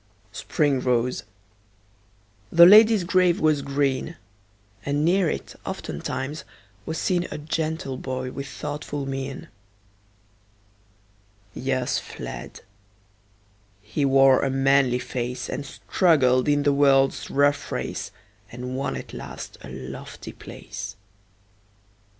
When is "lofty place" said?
19.69-20.95